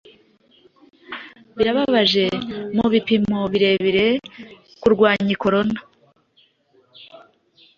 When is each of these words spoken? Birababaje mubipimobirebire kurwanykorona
Birababaje 1.57 2.25
mubipimobirebire 2.75 4.07
kurwanykorona 4.81 5.79